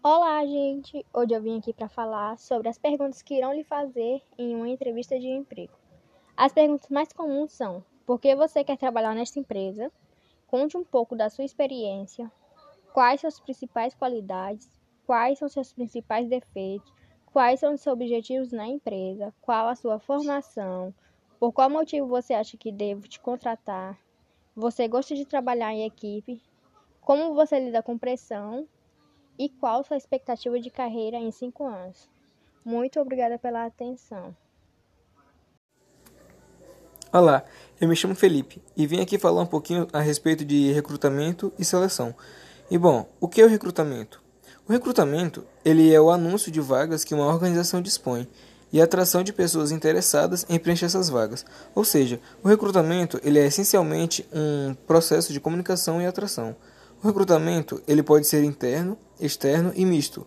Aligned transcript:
Olá, 0.00 0.46
gente! 0.46 1.04
Hoje 1.12 1.34
eu 1.34 1.42
vim 1.42 1.58
aqui 1.58 1.72
para 1.72 1.88
falar 1.88 2.38
sobre 2.38 2.68
as 2.68 2.78
perguntas 2.78 3.20
que 3.20 3.34
irão 3.34 3.52
lhe 3.52 3.64
fazer 3.64 4.22
em 4.38 4.54
uma 4.54 4.68
entrevista 4.68 5.18
de 5.18 5.26
emprego. 5.26 5.72
As 6.36 6.52
perguntas 6.52 6.88
mais 6.88 7.12
comuns 7.12 7.50
são: 7.50 7.84
por 8.06 8.20
que 8.20 8.32
você 8.36 8.62
quer 8.62 8.78
trabalhar 8.78 9.12
nesta 9.12 9.40
empresa? 9.40 9.90
Conte 10.46 10.76
um 10.76 10.84
pouco 10.84 11.16
da 11.16 11.28
sua 11.28 11.44
experiência. 11.44 12.30
Quais 12.92 13.20
suas 13.20 13.40
principais 13.40 13.92
qualidades? 13.92 14.70
Quais 15.04 15.40
são 15.40 15.48
seus 15.48 15.72
principais 15.72 16.28
defeitos? 16.28 16.94
Quais 17.32 17.58
são 17.58 17.74
os 17.74 17.80
seus 17.80 17.94
objetivos 17.94 18.52
na 18.52 18.68
empresa? 18.68 19.34
Qual 19.42 19.66
a 19.66 19.74
sua 19.74 19.98
formação? 19.98 20.94
Por 21.40 21.52
qual 21.52 21.68
motivo 21.68 22.06
você 22.06 22.34
acha 22.34 22.56
que 22.56 22.70
devo 22.70 23.08
te 23.08 23.18
contratar? 23.18 23.98
Você 24.54 24.86
gosta 24.86 25.16
de 25.16 25.26
trabalhar 25.26 25.72
em 25.72 25.84
equipe? 25.84 26.40
Como 27.00 27.34
você 27.34 27.58
lida 27.58 27.82
com 27.82 27.98
pressão? 27.98 28.68
E 29.38 29.48
qual 29.48 29.84
sua 29.84 29.96
expectativa 29.96 30.58
de 30.58 30.68
carreira 30.68 31.16
em 31.16 31.30
cinco 31.30 31.64
anos? 31.64 32.08
Muito 32.64 32.98
obrigada 32.98 33.38
pela 33.38 33.66
atenção. 33.66 34.34
Olá, 37.12 37.44
eu 37.80 37.86
me 37.86 37.94
chamo 37.94 38.16
Felipe 38.16 38.60
e 38.76 38.84
vim 38.84 39.00
aqui 39.00 39.16
falar 39.16 39.40
um 39.40 39.46
pouquinho 39.46 39.86
a 39.92 40.00
respeito 40.00 40.44
de 40.44 40.72
recrutamento 40.72 41.52
e 41.56 41.64
seleção. 41.64 42.12
E 42.68 42.76
bom, 42.76 43.08
o 43.20 43.28
que 43.28 43.40
é 43.40 43.44
o 43.44 43.48
recrutamento? 43.48 44.20
O 44.68 44.72
recrutamento 44.72 45.46
ele 45.64 45.94
é 45.94 46.00
o 46.00 46.10
anúncio 46.10 46.50
de 46.50 46.60
vagas 46.60 47.04
que 47.04 47.14
uma 47.14 47.26
organização 47.26 47.80
dispõe 47.80 48.28
e 48.72 48.80
a 48.80 48.84
atração 48.84 49.22
de 49.22 49.32
pessoas 49.32 49.70
interessadas 49.70 50.44
em 50.48 50.58
preencher 50.58 50.86
essas 50.86 51.08
vagas. 51.08 51.46
Ou 51.76 51.84
seja, 51.84 52.20
o 52.42 52.48
recrutamento 52.48 53.20
ele 53.22 53.38
é 53.38 53.46
essencialmente 53.46 54.28
um 54.32 54.74
processo 54.74 55.32
de 55.32 55.38
comunicação 55.38 56.02
e 56.02 56.06
atração. 56.06 56.56
O 57.02 57.06
recrutamento 57.06 57.80
ele 57.86 58.02
pode 58.02 58.26
ser 58.26 58.42
interno, 58.42 58.98
externo 59.20 59.72
e 59.74 59.84
misto, 59.84 60.26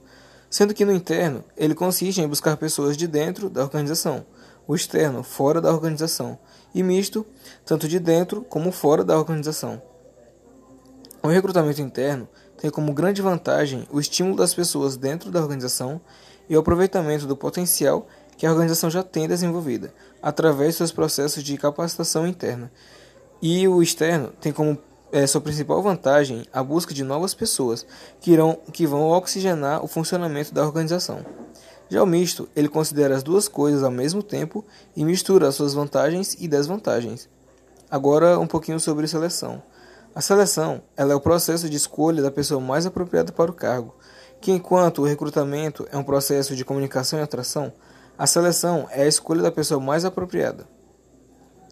sendo 0.49 0.73
que 0.73 0.85
no 0.85 0.91
interno 0.91 1.43
ele 1.55 1.73
consiste 1.73 2.21
em 2.21 2.27
buscar 2.27 2.57
pessoas 2.57 2.97
de 2.97 3.07
dentro 3.07 3.49
da 3.49 3.63
organização, 3.63 4.25
o 4.67 4.75
externo 4.75 5.23
fora 5.23 5.59
da 5.59 5.71
organização 5.71 6.37
e 6.73 6.83
misto 6.83 7.25
tanto 7.65 7.87
de 7.87 7.99
dentro 7.99 8.41
como 8.43 8.71
fora 8.71 9.03
da 9.03 9.17
organização. 9.17 9.81
O 11.23 11.27
recrutamento 11.27 11.81
interno 11.81 12.27
tem 12.57 12.69
como 12.69 12.93
grande 12.93 13.21
vantagem 13.21 13.87
o 13.91 13.99
estímulo 13.99 14.35
das 14.35 14.53
pessoas 14.53 14.97
dentro 14.97 15.31
da 15.31 15.41
organização 15.41 16.01
e 16.49 16.55
o 16.55 16.59
aproveitamento 16.59 17.25
do 17.25 17.35
potencial 17.35 18.07
que 18.37 18.45
a 18.45 18.51
organização 18.51 18.89
já 18.89 19.03
tem 19.03 19.27
desenvolvida 19.27 19.93
através 20.21 20.71
de 20.71 20.77
seus 20.77 20.91
processos 20.91 21.43
de 21.43 21.57
capacitação 21.57 22.25
interna. 22.25 22.71
E 23.41 23.67
o 23.67 23.81
externo 23.81 24.31
tem 24.39 24.51
como 24.51 24.77
é 25.11 25.27
sua 25.27 25.41
principal 25.41 25.81
vantagem 25.81 26.45
a 26.53 26.63
busca 26.63 26.93
de 26.93 27.03
novas 27.03 27.33
pessoas 27.33 27.85
que, 28.19 28.31
irão, 28.31 28.57
que 28.71 28.87
vão 28.87 29.09
oxigenar 29.09 29.83
o 29.83 29.87
funcionamento 29.87 30.53
da 30.53 30.65
organização. 30.65 31.25
Já 31.89 32.01
o 32.01 32.05
misto, 32.05 32.47
ele 32.55 32.69
considera 32.69 33.15
as 33.15 33.21
duas 33.21 33.49
coisas 33.49 33.83
ao 33.83 33.91
mesmo 33.91 34.23
tempo 34.23 34.63
e 34.95 35.03
mistura 35.03 35.49
as 35.49 35.55
suas 35.55 35.73
vantagens 35.73 36.37
e 36.39 36.47
desvantagens. 36.47 37.27
Agora, 37.89 38.39
um 38.39 38.47
pouquinho 38.47 38.79
sobre 38.79 39.07
seleção. 39.07 39.61
A 40.15 40.21
seleção 40.21 40.81
ela 40.95 41.11
é 41.11 41.15
o 41.15 41.19
processo 41.19 41.69
de 41.69 41.75
escolha 41.75 42.21
da 42.21 42.31
pessoa 42.31 42.61
mais 42.61 42.85
apropriada 42.85 43.33
para 43.33 43.51
o 43.51 43.53
cargo, 43.53 43.93
que 44.39 44.51
enquanto 44.51 45.01
o 45.01 45.05
recrutamento 45.05 45.85
é 45.91 45.97
um 45.97 46.03
processo 46.03 46.55
de 46.55 46.63
comunicação 46.63 47.19
e 47.19 47.21
atração, 47.21 47.73
a 48.17 48.25
seleção 48.25 48.87
é 48.91 49.03
a 49.03 49.07
escolha 49.07 49.41
da 49.41 49.51
pessoa 49.51 49.79
mais 49.79 50.05
apropriada. 50.05 50.67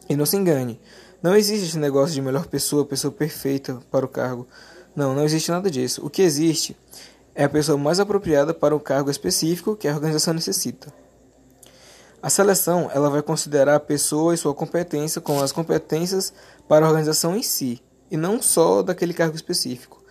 E 0.10 0.16
não 0.16 0.26
se 0.26 0.36
engane, 0.36 0.82
não 1.22 1.36
existe 1.36 1.66
esse 1.66 1.78
negócio 1.78 2.14
de 2.14 2.22
melhor 2.22 2.46
pessoa, 2.48 2.86
pessoa 2.86 3.12
perfeita 3.12 3.80
para 3.92 4.06
o 4.06 4.10
cargo. 4.10 4.48
Não, 4.96 5.14
não 5.14 5.24
existe 5.26 5.52
nada 5.52 5.70
disso. 5.70 6.06
O 6.06 6.10
que 6.10 6.22
existe 6.22 6.76
é 7.36 7.44
a 7.44 7.50
pessoa 7.50 7.78
mais 7.78 8.00
apropriada 8.00 8.54
para 8.54 8.76
o 8.76 8.80
cargo 8.80 9.12
específico 9.12 9.76
que 9.76 9.88
a 9.88 9.94
organização 9.94 10.34
necessita. 10.34 10.94
A 12.22 12.30
seleção 12.30 12.90
ela 12.94 13.10
vai 13.10 13.22
considerar 13.22 13.76
a 13.76 13.80
pessoa 13.80 14.34
e 14.34 14.38
sua 14.38 14.54
competência 14.54 15.22
com 15.22 15.42
as 15.42 15.52
competências 15.52 16.34
para 16.68 16.86
a 16.86 16.90
organização 16.90 17.36
em 17.36 17.44
si, 17.44 17.82
e 18.12 18.18
não 18.18 18.42
só 18.42 18.82
daquele 18.82 19.14
cargo 19.14 19.36
específico. 19.36 20.04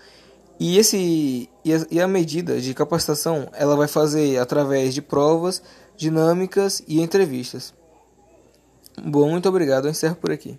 E, 0.59 0.79
esse, 0.79 1.49
e 1.65 1.73
a, 1.73 1.87
e 1.91 2.01
a 2.01 2.09
medida 2.09 2.61
de 2.61 2.75
capacitação 2.75 3.49
ela 3.53 3.77
vai 3.77 3.87
fazer 3.87 4.39
através 4.39 4.95
de 4.95 5.03
provas, 5.03 5.63
dinâmicas 5.97 6.83
e 6.89 7.01
entrevistas. 7.01 7.75
Bom, 9.05 9.31
muito 9.31 9.49
obrigado. 9.49 9.85
Eu 9.85 9.91
encerro 9.91 10.17
por 10.17 10.31
aqui. 10.31 10.59